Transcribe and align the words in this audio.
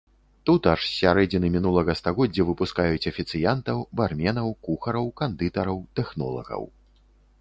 Тут 0.49 0.61
аж 0.69 0.79
з 0.83 0.87
сярэдзіны 1.01 1.51
мінулага 1.55 1.95
стагоддзя 1.99 2.45
выпускаюць 2.47 3.09
афіцыянтаў, 3.11 3.77
барменаў, 3.99 4.47
кухараў, 4.69 5.05
кандытараў, 5.23 5.77
тэхнолагаў. 6.01 6.63